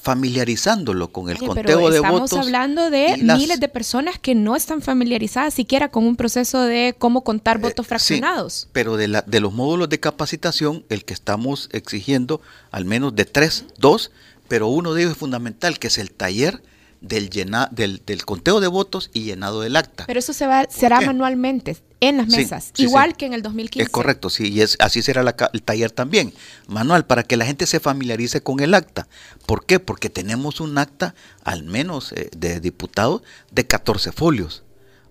[0.00, 2.24] familiarizándolo con el conteo de votos.
[2.24, 6.94] Estamos hablando de miles de personas que no están familiarizadas siquiera con un proceso de
[6.98, 8.68] cómo contar eh, votos fraccionados.
[8.72, 13.24] pero de, la, de los módulos de capacitación, el que estamos exigiendo, al menos de
[13.24, 14.10] tres, dos,
[14.48, 16.62] pero uno de ellos es fundamental, que es el taller
[17.02, 20.04] del, llena, del, del, conteo de votos y llenado del acta.
[20.06, 23.82] Pero eso se va, será manualmente en las mesas, igual que en el 2015.
[23.82, 26.32] Es correcto, sí, y es, así será el taller también,
[26.68, 29.08] manual, para que la gente se familiarice con el acta.
[29.46, 29.80] ¿Por qué?
[29.80, 34.62] Porque tenemos un acta, al menos eh, de diputados, de 14 folios.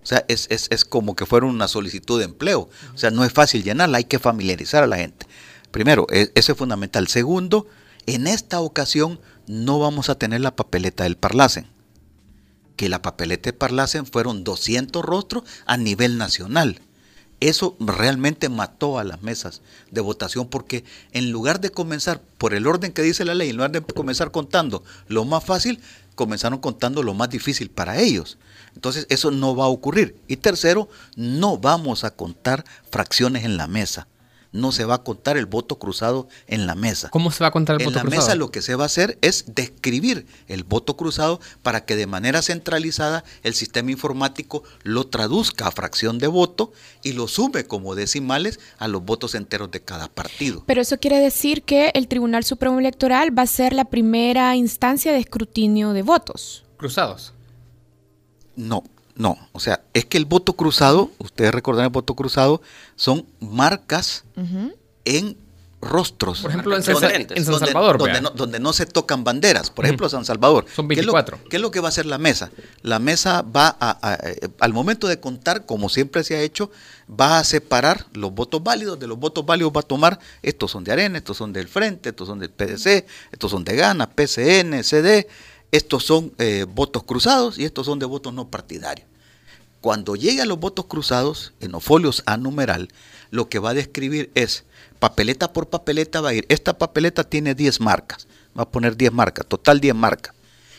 [0.02, 2.68] O sea, es, es, es como que fuera una solicitud de empleo.
[2.94, 5.26] O sea, no es fácil llenarla, hay que familiarizar a la gente.
[5.70, 7.06] Primero, e, eso es fundamental.
[7.06, 7.68] Segundo,
[8.06, 11.66] en esta ocasión no vamos a tener la papeleta del Parlacen
[12.82, 16.80] que la papeleta de Parlacen fueron 200 rostros a nivel nacional.
[17.38, 19.60] Eso realmente mató a las mesas
[19.92, 23.56] de votación porque en lugar de comenzar por el orden que dice la ley, en
[23.58, 25.78] lugar de comenzar contando lo más fácil,
[26.16, 28.36] comenzaron contando lo más difícil para ellos.
[28.74, 30.16] Entonces eso no va a ocurrir.
[30.26, 34.08] Y tercero, no vamos a contar fracciones en la mesa
[34.52, 37.08] no se va a contar el voto cruzado en la mesa.
[37.10, 38.06] ¿Cómo se va a contar el voto cruzado?
[38.06, 41.84] En la mesa lo que se va a hacer es describir el voto cruzado para
[41.84, 47.28] que de manera centralizada el sistema informático lo traduzca a fracción de voto y lo
[47.28, 50.62] sume como decimales a los votos enteros de cada partido.
[50.66, 55.12] Pero eso quiere decir que el Tribunal Supremo Electoral va a ser la primera instancia
[55.12, 56.64] de escrutinio de votos.
[56.76, 57.32] Cruzados.
[58.54, 62.62] No, no, o sea, es que el voto cruzado, ustedes recordarán el voto cruzado,
[62.96, 64.24] son marcas
[65.04, 65.36] en
[65.82, 66.40] rostros.
[66.40, 66.96] Por ejemplo, en, San,
[67.58, 67.98] Salvador.
[68.36, 69.68] Donde no, se tocan banderas.
[69.68, 70.64] Por ejemplo, San Salvador.
[70.74, 71.40] Son 24.
[71.50, 72.50] ¿Qué es, lo, que va a hacer la mesa?
[72.82, 76.70] La mesa va a, eh, al momento de contar, como siempre se ha hecho,
[77.08, 78.98] va a separar los votos válidos.
[78.98, 82.10] De los votos válidos va a tomar, estos son de Arena, estos son del Frente,
[82.10, 85.26] estos son del PDC, estos son de Gana, PCN, CD
[85.72, 89.08] estos son eh, votos cruzados y estos son de votos no partidarios.
[89.80, 92.88] Cuando lleguen los votos cruzados en los folios a numeral,
[93.30, 94.64] lo que va a describir es
[95.00, 99.12] papeleta por papeleta va a ir, esta papeleta tiene 10 marcas, va a poner 10
[99.12, 100.34] marcas, total 10 marcas.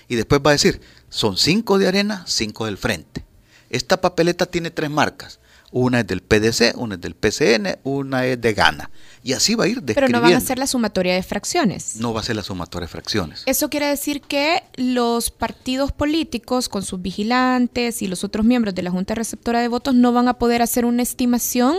[0.08, 0.80] Y después va a decir,
[1.10, 3.26] son 5 de arena, 5 del frente.
[3.70, 5.40] Esta papeleta tiene 3 marcas,
[5.74, 8.92] una es del PDC, una es del PCN, una es de Gana.
[9.24, 10.08] Y así va a ir describiendo.
[10.08, 11.96] Pero no van a ser la sumatoria de fracciones.
[11.96, 13.42] No va a ser la sumatoria de fracciones.
[13.48, 18.84] Eso quiere decir que los partidos políticos, con sus vigilantes y los otros miembros de
[18.84, 21.76] la Junta Receptora de Votos, no van a poder hacer una estimación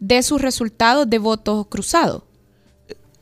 [0.00, 2.26] de sus resultados de voto cruzado.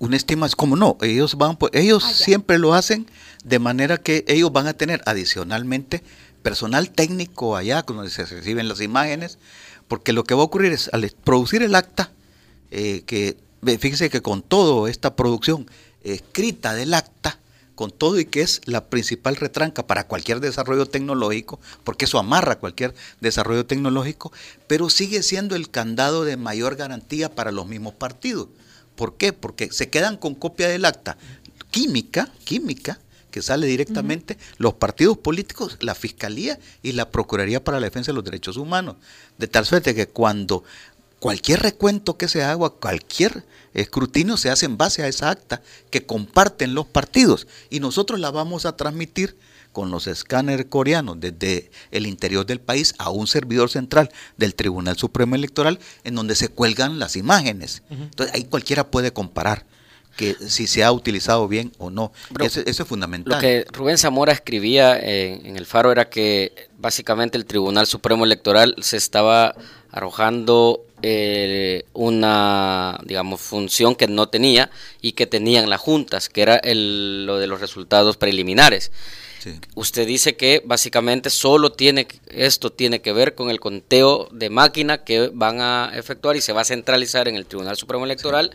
[0.01, 0.99] Una estimación, ¿cómo no?
[1.01, 3.07] Ellos, van, ellos ah, siempre lo hacen
[3.45, 6.03] de manera que ellos van a tener adicionalmente
[6.43, 9.38] personal técnico allá, donde se reciben las imágenes,
[9.92, 12.12] porque lo que va a ocurrir es al producir el acta,
[12.70, 13.37] eh, que
[13.78, 15.70] fíjese que con toda esta producción
[16.02, 17.38] escrita del acta,
[17.74, 22.59] con todo y que es la principal retranca para cualquier desarrollo tecnológico, porque eso amarra
[22.59, 24.33] cualquier desarrollo tecnológico,
[24.66, 28.48] pero sigue siendo el candado de mayor garantía para los mismos partidos.
[28.96, 29.35] ¿Por qué?
[29.35, 31.18] Porque se quedan con copia del acta
[31.70, 32.98] química, química,
[33.33, 38.14] que sale directamente los partidos políticos, la Fiscalía y la Procuraduría para la Defensa de
[38.14, 38.97] los Derechos Humanos.
[39.38, 40.62] De tal suerte que cuando
[41.18, 46.07] cualquier recuento que se haga, cualquier escrutinio se hace en base a esa acta que
[46.07, 49.37] comparten los partidos y nosotros la vamos a transmitir
[49.73, 54.99] con los escáneres coreanos desde el interior del país a un servidor central del Tribunal
[54.99, 57.83] Supremo Electoral en donde se cuelgan las imágenes.
[57.90, 59.64] Entonces ahí cualquiera puede comparar
[60.16, 62.12] que si se ha utilizado bien o no.
[62.40, 63.35] eso, es fundamental.
[63.35, 68.75] Lo que Rubén Zamora escribía en, el Faro era que básicamente el Tribunal Supremo Electoral
[68.81, 69.55] se estaba
[69.90, 74.70] arrojando eh, una, digamos, función que no tenía
[75.01, 78.90] y que tenían las juntas, que era el, lo de los resultados preliminares.
[79.75, 85.03] Usted dice que básicamente solo tiene esto tiene que ver con el conteo de máquina
[85.03, 88.53] que van a efectuar y se va a centralizar en el Tribunal Supremo Electoral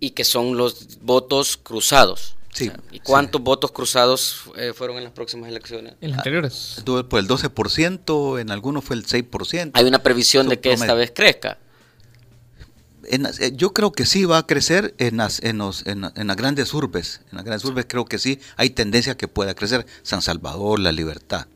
[0.00, 2.36] y que son los votos cruzados.
[2.52, 5.94] Sí, ¿Y cuántos votos cruzados eh, fueron en las próximas elecciones?
[6.00, 6.82] En las anteriores.
[6.86, 9.72] Por el 12%, en algunos fue el 6%.
[9.74, 11.58] ¿Hay una previsión de que esta vez crezca?
[13.04, 17.20] Eh, yo creo que sí va a crecer en las, en, en, las grandes urbes.
[17.30, 19.86] En las grandes urbes creo que sí hay tendencia que pueda crecer.
[20.02, 21.46] San Salvador, La Libertad.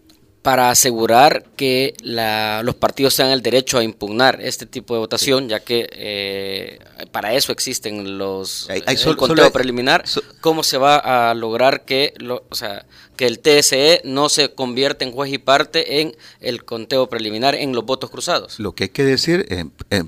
[0.42, 5.60] Para asegurar que los partidos tengan el derecho a impugnar este tipo de votación, ya
[5.60, 6.78] que eh,
[7.12, 10.04] para eso existen los el conteo preliminar.
[10.40, 12.14] ¿Cómo se va a lograr que,
[12.48, 17.08] o sea, que el TSE no se convierta en juez y parte en el conteo
[17.10, 18.58] preliminar en los votos cruzados?
[18.58, 20.04] Lo que hay que decir, eh,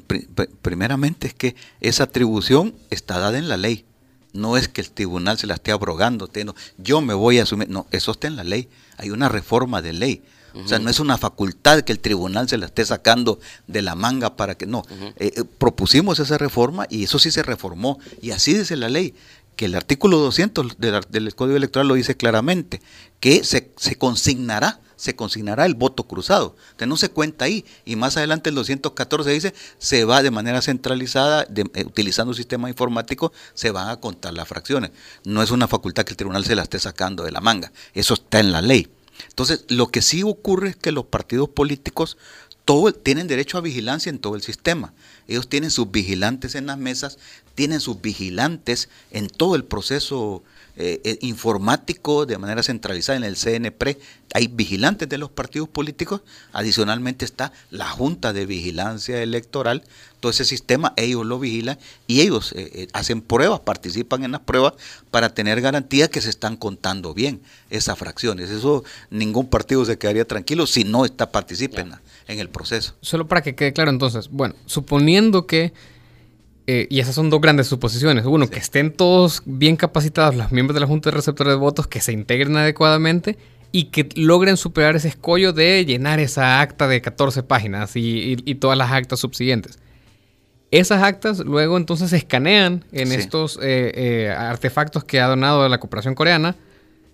[0.63, 3.85] primeramente, es que esa atribución está dada en la ley.
[4.33, 6.31] No es que el tribunal se la esté abrogando,
[6.79, 9.93] yo me voy a asumir, no, eso está en la ley hay una reforma de
[9.93, 10.23] ley.
[10.55, 13.95] O sea, no es una facultad que el tribunal se la esté sacando de la
[13.95, 14.83] manga para que no.
[15.17, 17.99] Eh, eh, propusimos esa reforma y eso sí se reformó.
[18.21, 19.15] Y así dice la ley,
[19.57, 22.83] que el artículo 200 del, Código Electoral lo dice claramente,
[23.19, 26.55] que se, se consignará se consignará el voto cruzado.
[26.67, 27.65] Entonces no se cuenta ahí.
[27.85, 32.69] Y más adelante el 214 dice, se va de manera centralizada, eh, utilizando un sistema
[32.69, 34.93] informático, se van a contar las fracciones.
[35.25, 37.73] No es una facultad que el tribunal se la esté sacando de la manga.
[37.95, 38.93] Eso está en la ley.
[39.29, 42.17] Entonces, lo que sí ocurre es que los partidos políticos
[42.65, 44.95] todo, tienen derecho a vigilancia en todo el sistema.
[45.27, 47.19] Ellos tienen sus vigilantes en las mesas,
[47.57, 53.37] tienen sus vigilantes en todo el proceso eh, eh, informático de manera centralizada en el
[53.37, 53.99] CNPRE.
[54.33, 56.23] Hay vigilantes de los partidos políticos.
[56.53, 59.85] Adicionalmente está la Junta de Vigilancia Electoral.
[60.21, 64.73] Todo ese sistema ellos lo vigilan y ellos eh, hacen pruebas, participan en las pruebas
[65.11, 68.49] para tener garantía que se están contando bien esas fracciones.
[68.49, 71.93] Eso ningún partido se quedaría tranquilo si no está participen
[72.29, 72.95] en el proceso.
[73.03, 75.75] Solo para que quede claro entonces, bueno, suponiendo que
[76.75, 78.25] eh, y esas son dos grandes suposiciones.
[78.25, 81.87] Uno, que estén todos bien capacitados los miembros de la Junta de Receptores de Votos,
[81.87, 83.37] que se integren adecuadamente
[83.73, 88.79] y que logren superar ese escollo de llenar esa acta de 14 páginas y, todas
[88.79, 89.79] las actas subsiguientes.
[90.71, 95.79] Esas actas luego entonces se escanean en estos eh, eh, artefactos que ha donado la
[95.79, 96.57] cooperación coreana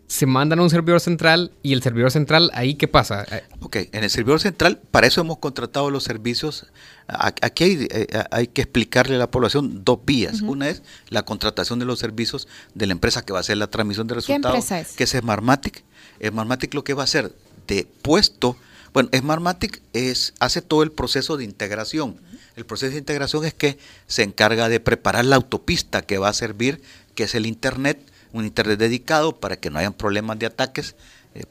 [0.08, 3.26] se mandan a un servidor central y el servidor central, ahí qué pasa?
[3.60, 6.66] Ok, en el servidor central, para eso hemos contratado los servicios.
[7.08, 10.42] Aquí hay, eh, hay que explicarle a la población dos vías.
[10.42, 13.68] Una es la contratación de los servicios de la empresa que va a hacer la
[13.68, 14.92] transmisión de resultados, ¿Qué es?
[14.92, 15.84] que es Smartmatic.
[16.22, 17.34] Smartmatic lo que va a hacer
[17.66, 18.56] de puesto,
[18.92, 22.16] bueno, Smartmatic es, hace todo el proceso de integración.
[22.56, 26.32] El proceso de integración es que se encarga de preparar la autopista que va a
[26.32, 26.82] servir,
[27.14, 28.00] que es el Internet,
[28.32, 30.94] un Internet dedicado para que no hayan problemas de ataques,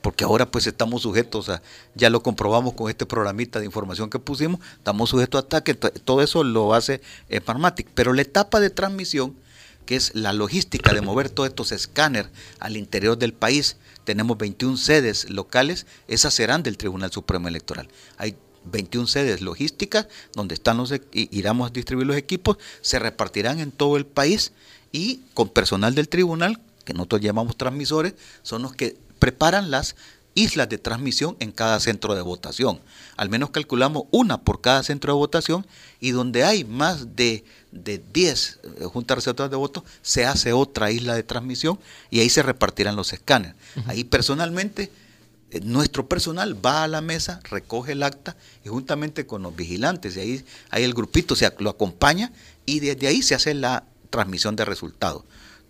[0.01, 1.61] porque ahora pues estamos sujetos a,
[1.95, 6.21] ya lo comprobamos con este programita de información que pusimos, estamos sujetos a ataques, todo
[6.21, 9.35] eso lo hace Smartmatic, pero la etapa de transmisión,
[9.85, 14.77] que es la logística de mover todos estos escáneres al interior del país, tenemos 21
[14.77, 17.89] sedes locales, esas serán del Tribunal Supremo Electoral.
[18.17, 23.71] Hay 21 sedes logísticas donde están los iremos a distribuir los equipos, se repartirán en
[23.71, 24.51] todo el país
[24.91, 29.95] y con personal del tribunal que nosotros llamamos transmisores, son los que preparan las
[30.37, 32.79] islas de transmisión en cada centro de votación.
[33.17, 35.65] Al menos calculamos una por cada centro de votación
[35.99, 40.91] y donde hay más de, de 10 eh, juntas receptoras de votos, se hace otra
[40.91, 41.79] isla de transmisión
[42.11, 43.55] y ahí se repartirán los escáneres.
[43.87, 44.91] Ahí personalmente,
[45.49, 50.15] eh, nuestro personal va a la mesa, recoge el acta y juntamente con los vigilantes,
[50.17, 52.31] y ahí, ahí el grupito se, lo acompaña
[52.63, 55.23] y desde ahí se hace la transmisión de resultados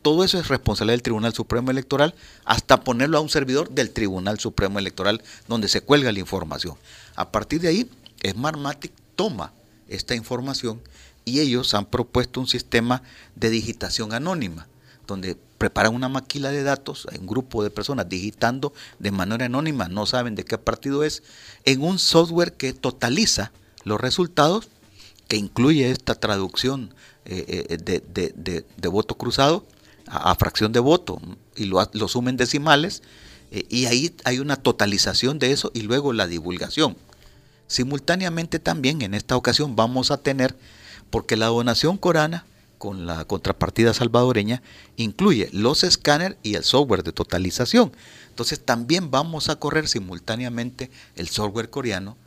[0.08, 2.15] todo eso es responsabilidad del Tribunal Supremo Electoral
[2.46, 6.76] hasta ponerlo a un servidor del Tribunal Supremo Electoral donde se cuelga la información.
[7.17, 7.91] A partir de ahí,
[8.26, 9.52] Smartmatic toma
[9.89, 10.80] esta información
[11.26, 13.04] y ellos han propuesto un sistema
[13.36, 14.67] de digitación anónima,
[15.08, 19.89] donde preparan una maquila de datos, hay un grupo de personas digitando de manera anónima,
[19.89, 21.22] no saben de qué partido es,
[21.65, 23.52] en un software que totaliza
[23.84, 24.70] los resultados,
[25.28, 26.93] que incluye esta traducción
[27.26, 29.65] eh, eh, de, de voto cruzado,
[30.08, 31.20] a, fracción de voto
[31.56, 33.02] y lo, lo sumen decimales
[33.52, 36.98] eh, y ahí hay una totalización de eso y luego la divulgación.
[37.67, 40.56] Simultáneamente también en esta ocasión vamos a tener,
[41.10, 42.46] porque la donación corana
[42.78, 44.62] con la contrapartida salvadoreña
[44.98, 47.91] incluye los escáneres y el software de totalización.
[48.30, 52.17] Entonces también vamos a correr simultáneamente el software coreano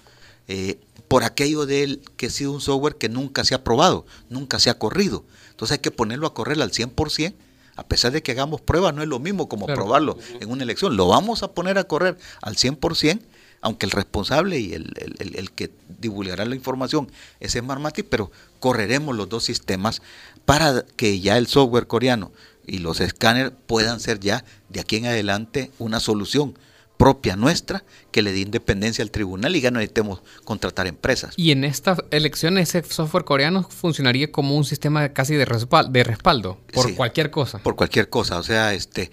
[0.48, 4.06] eh, por aquello de él que ha sido un software que nunca se ha probado,
[4.28, 5.24] nunca se ha corrido.
[5.50, 7.34] Entonces hay que ponerlo a correr al 100%
[7.80, 10.98] a pesar de que hagamos pruebas, no es lo mismo como probarlo en una elección.
[10.98, 13.20] Lo vamos a poner a correr al 100%,
[13.62, 19.44] aunque el responsable y el, que divulgará la información es Smartmatic, pero correremos los dos
[19.44, 20.02] sistemas
[20.44, 22.32] para que ya el software coreano
[22.66, 26.58] y los escáneres puedan ser ya de aquí en adelante una solución
[27.00, 31.32] propia nuestra que le dé independencia al tribunal y ya no necesitemos contratar empresas.
[31.38, 36.04] Y en esta elección ese software coreano funcionaría como un sistema casi de respaldo, de
[36.04, 37.58] respaldo por cualquier cosa.
[37.60, 39.10] Por cualquier cosa, o sea, este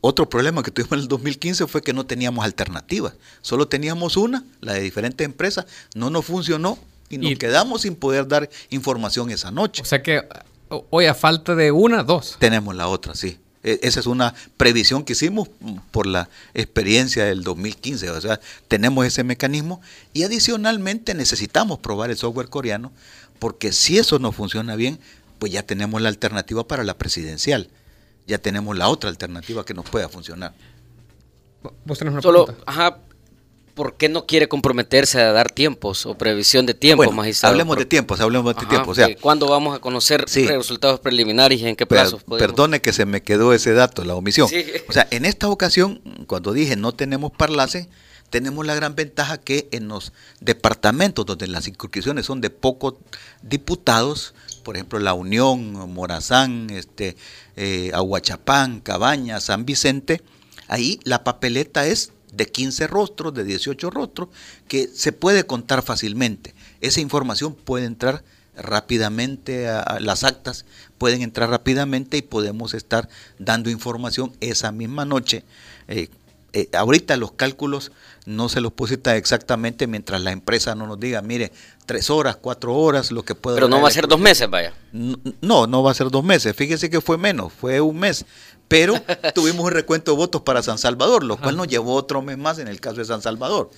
[0.00, 3.14] otro problema que tuvimos en el 2015 fue que no teníamos alternativas.
[3.42, 5.66] Solo teníamos una, la de diferentes empresas.
[5.96, 9.82] No nos funcionó y nos quedamos sin poder dar información esa noche.
[9.82, 10.22] O sea que
[10.68, 12.36] hoy a falta de una, dos.
[12.38, 13.40] Tenemos la otra, sí.
[13.66, 15.48] E, esa es una previsión que hicimos
[15.90, 18.10] por la experiencia del 2015.
[18.10, 22.92] O sea, tenemos ese mecanismo y adicionalmente necesitamos probar el software coreano
[23.40, 25.00] porque si eso no funciona bien,
[25.40, 27.68] pues ya tenemos la alternativa para la presidencial.
[28.28, 30.54] Ya tenemos la otra alternativa que nos pueda funcionar.
[31.84, 32.98] ¿Vos tenés una Solo, ajá,
[33.76, 37.52] ¿por qué no quiere comprometerse a dar tiempos o previsión de tiempo, magistrado?
[37.52, 38.88] Hablemos de tiempos, hablemos de tiempos.
[38.88, 42.24] O sea, ¿Cuándo vamos a conocer resultados preliminares y en qué plazos?
[42.24, 44.48] perdone que se me quedó ese dato, la omisión.
[44.88, 47.88] O sea, en esta ocasión, cuando dije no tenemos parlace,
[48.30, 52.94] tenemos la gran ventaja que en los departamentos donde las inscripciones son de pocos
[53.42, 54.34] diputados,
[54.64, 57.16] por ejemplo, La Unión, Morazán, este,
[57.56, 60.22] eh, Aguachapán, Cabaña, San Vicente,
[60.66, 64.28] ahí la papeleta es de 15 rostros, de 18 rostros,
[64.68, 66.54] que se puede contar fácilmente.
[66.80, 68.22] Esa información puede entrar
[68.56, 70.64] rápidamente a, las actas,
[70.98, 75.44] pueden entrar rápidamente y podemos estar dando información esa misma noche.
[75.88, 76.08] Eh,
[76.52, 77.92] eh, ahorita los cálculos
[78.24, 81.52] no se los pusita exactamente mientras la empresa no nos diga, mire,
[81.84, 83.56] tres horas, cuatro horas, lo que puede...
[83.56, 84.72] Pero no va a ser dos meses, vaya.
[84.92, 86.56] No, no va a ser dos meses.
[86.56, 88.24] Fíjese que fue menos, fue un mes.
[88.68, 88.94] Pero
[89.34, 92.58] tuvimos un recuento de votos para San Salvador, lo cual nos llevó otro mes más
[92.58, 93.70] en el caso de San Salvador.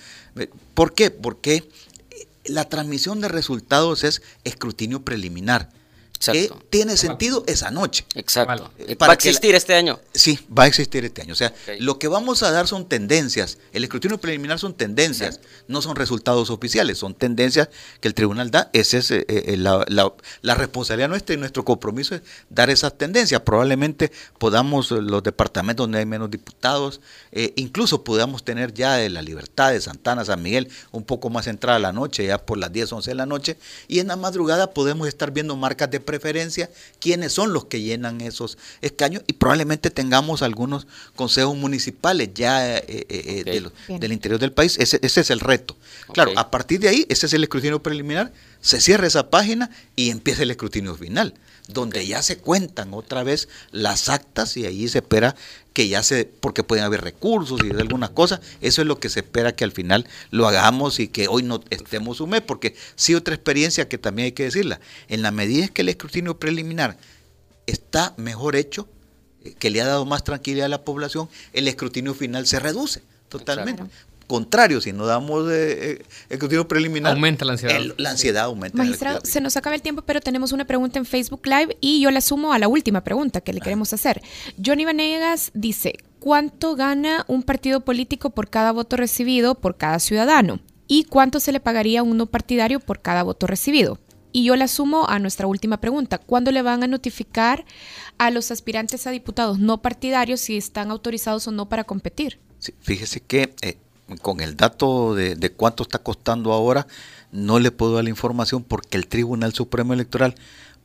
[0.73, 1.11] ¿Por qué?
[1.11, 1.69] Porque
[2.45, 5.69] la transmisión de resultados es escrutinio preliminar
[6.19, 8.05] que tiene sentido esa noche.
[8.15, 8.71] Exacto.
[8.77, 9.99] Eh, ¿Va a existir este año?
[10.13, 11.33] Sí, va a existir este año.
[11.33, 13.57] O sea, lo que vamos a dar son tendencias.
[13.71, 17.69] El escrutinio preliminar son tendencias, no son resultados oficiales, son tendencias
[18.01, 18.69] que el tribunal da.
[18.73, 23.41] Esa es eh, eh, la, responsabilidad nuestra y nuestro compromiso es dar esas tendencias.
[23.41, 26.99] Probablemente podamos, los departamentos donde hay menos diputados,
[27.55, 31.79] incluso podamos tener ya de la libertad de Santana, San Miguel, un poco más entrada
[31.79, 35.07] la noche, ya por las 10, 11 de la noche, y en la madrugada podemos
[35.07, 40.41] estar viendo marcas de preferencia, quiénes son los que llenan esos escaños y probablemente tengamos
[40.41, 44.75] algunos consejos municipales ya eh, eh, eh, del interior del país.
[44.79, 45.77] Ese, es el reto.
[46.11, 50.09] Claro, a partir de ahí, ese es el escrutinio preliminar, se cierra esa página y
[50.09, 51.35] empieza el escrutinio final,
[51.69, 55.35] donde ya se cuentan otra vez las actas y ahí se espera
[55.73, 59.21] que ya se, porque pueden haber recursos y algunas cosas, eso es lo que se
[59.21, 63.13] espera que al final lo hagamos y que hoy no estemos un mes, porque sí
[63.13, 66.97] otra experiencia que también hay que decirla, en la medida que el escrutinio preliminar
[67.67, 68.89] está mejor hecho,
[69.43, 73.03] eh, que le ha dado más tranquilidad a la población, el escrutinio final se reduce
[73.29, 73.83] totalmente
[74.29, 77.81] contrario, si no damos eh, eh preliminar, aumenta la ansiedad.
[77.97, 78.77] la ansiedad aumenta.
[78.77, 82.11] Magistrado, se nos acaba el tiempo, pero tenemos una pregunta en Facebook Live y yo
[82.11, 84.21] la sumo a la última pregunta que le queremos hacer.
[84.63, 90.59] Johnny Vanegas dice, ¿cuánto gana un partido político por cada voto recibido por cada ciudadano?
[90.87, 93.99] ¿Y cuánto se le pagaría a uno partidario por cada voto recibido?
[94.31, 96.19] Y yo la sumo a nuestra última pregunta.
[96.19, 97.65] ¿Cuándo le van a notificar
[98.19, 102.39] a los aspirantes a diputados no partidarios si están autorizados o no para competir?
[102.81, 103.77] fíjese que eh,
[104.17, 106.87] con el dato de, cuánto está costando ahora,
[107.31, 110.35] no le puedo dar la información porque el Tribunal Supremo Electoral,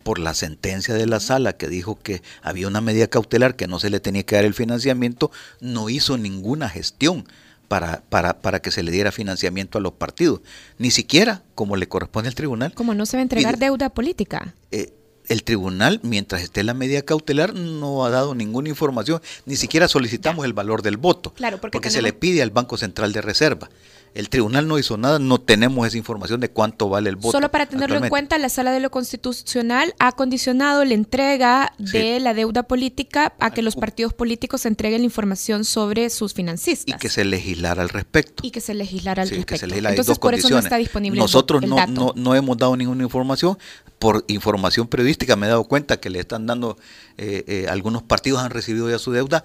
[0.03, 3.79] por la sentencia de la sala que dijo que había una medida cautelar que no
[3.79, 7.27] se le tenía que dar el financiamiento, no hizo ninguna gestión
[7.69, 10.41] para, para, para que se le diera financiamiento a los partidos.
[10.79, 12.75] Ni siquiera como le corresponde al tribunal.
[12.75, 14.55] Como no se va a entregar deuda política.
[14.71, 14.93] Eh,
[15.29, 20.45] el tribunal, mientras esté la medida cautelar, no ha dado ninguna información, ni siquiera solicitamos
[20.45, 23.71] el valor del voto, claro, porque, se le pide al Banco Central de Reserva.
[24.15, 27.33] El tribunal no hizo nada, no tenemos esa información de cuánto vale el voto.
[27.33, 32.21] Solo para tenerlo en cuenta, la Sala de lo Constitucional ha condicionado la entrega de
[32.21, 36.95] la deuda política a que los partidos políticos entreguen la información sobre sus financistas.
[36.95, 38.47] Y que se legislara al respecto.
[38.47, 39.67] Y que se legislara al respecto.
[39.75, 43.59] Entonces, por eso no está disponible Nosotros no, no, no hemos dado ninguna información.
[43.99, 44.87] Por información
[45.37, 46.77] me he dado cuenta que le están dando,
[47.19, 49.45] eh, eh, algunos partidos han recibido ya su deuda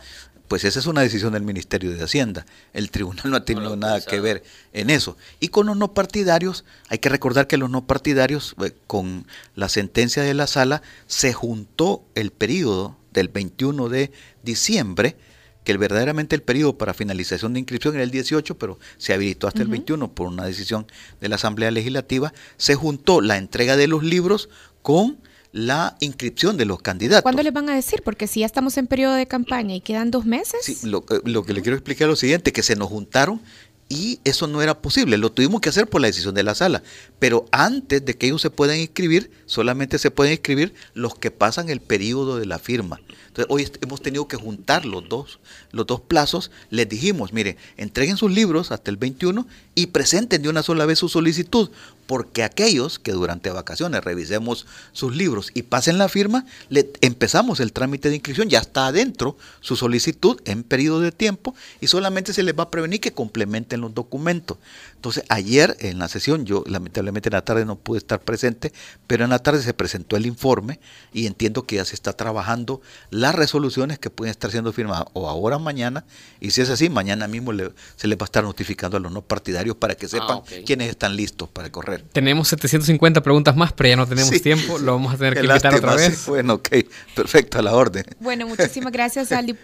[0.50, 2.46] pues esa es una decisión del Ministerio de Hacienda.
[2.74, 5.16] El tribunal no ha tenido nada que ver en eso.
[5.40, 9.70] Y con los no partidarios, hay que recordar que los no partidarios, eh, con la
[9.70, 15.18] sentencia de la sala, se juntó el periodo del 21 de diciembre,
[15.64, 19.62] que verdaderamente el periodo para finalización de inscripción era el 18, pero se habilitó hasta
[19.62, 20.88] el 21 por una decisión
[21.22, 24.50] de la Asamblea Legislativa, se juntó la entrega de los libros
[24.82, 25.20] con
[25.52, 27.24] la inscripción de los candidatos.
[27.24, 28.02] ¿Cuándo les van a decir?
[28.04, 30.60] Porque si ya estamos en periodo de campaña y quedan dos meses.
[30.64, 33.42] Sí, lo, eh, lo que le quiero explicar es lo siguiente, que se nos juntaron
[33.90, 35.18] y eso no era posible.
[35.18, 36.84] Lo tuvimos que hacer por la decisión de la sala.
[37.18, 41.70] Pero antes de que ellos se puedan inscribir, solamente se pueden inscribir los que pasan
[41.70, 43.02] el periodo de la firma.
[43.28, 45.40] Entonces, hoy hemos tenido que juntar los dos,
[45.72, 46.52] los dos plazos.
[46.70, 51.00] Les dijimos, mire, entreguen sus libros hasta el 21 y presenten de una sola vez
[51.00, 51.72] su solicitud,
[52.10, 57.72] porque aquellos que durante vacaciones revisemos sus libros y pasen la firma, le empezamos el
[57.72, 62.42] trámite de inscripción, ya está adentro su solicitud en periodo de tiempo y solamente se
[62.42, 64.58] les va a prevenir que complementen los documentos.
[64.96, 68.74] Entonces, ayer en la sesión, yo lamentablemente en la tarde no pude estar presente,
[69.06, 70.80] pero en la tarde se presentó el informe
[71.14, 72.82] y entiendo que ya se está trabajando
[73.12, 76.06] las resoluciones que pueden estar siendo firmadas o ahora o mañana,
[76.40, 77.52] y si es así, mañana mismo
[77.98, 80.90] se les va a estar notificando a los no partidarios para que ah, sepan quiénes
[80.90, 81.99] están listos para correr.
[82.12, 85.76] Tenemos 750 preguntas más, pero ya no tenemos tiempo, lo vamos a tener que invitar
[85.76, 86.26] otra vez.
[86.28, 86.70] Bueno, ok,
[87.16, 88.06] perfecto, a la orden.
[88.20, 89.56] Bueno, muchísimas gracias al,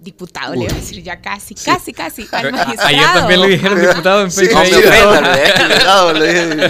[0.00, 2.88] diputado, le voy a decir ya casi, casi, casi, al magistrado.
[2.88, 4.62] Ayer también le dijeron diputado en Facebook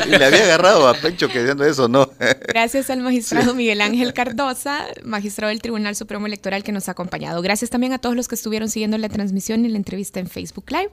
[0.06, 2.10] y le había agarrado a Pecho que diciendo eso, no.
[2.48, 7.42] Gracias al magistrado Miguel Ángel Cardosa, magistrado del Tribunal Supremo Electoral que nos ha acompañado.
[7.42, 10.70] Gracias también a todos los que estuvieron siguiendo la transmisión y la entrevista en Facebook
[10.70, 10.90] Live.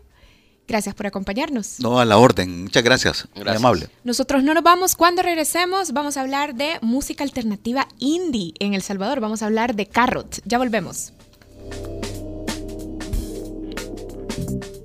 [0.68, 1.80] Gracias por acompañarnos.
[1.80, 2.63] No, a la orden.
[2.63, 3.28] Muchas gracias.
[3.36, 3.89] Muy amable.
[4.03, 4.95] Nosotros no nos vamos.
[4.95, 9.22] Cuando regresemos, vamos a hablar de música alternativa indie en El Salvador.
[9.22, 10.41] Vamos a hablar de Carrot.
[10.45, 11.13] Ya volvemos.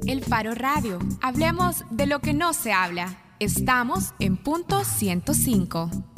[0.07, 0.99] El Faro Radio.
[1.21, 3.19] Hablemos de lo que no se habla.
[3.41, 6.12] Estamos en punto 105.